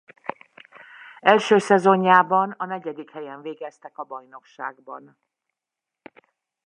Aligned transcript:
Első 1.19 1.57
szezonjában 1.57 2.51
a 2.57 2.65
negyedik 2.65 3.11
helyen 3.11 3.41
végeztek 3.41 3.97
a 3.97 4.03
bajnokságban. 4.03 5.17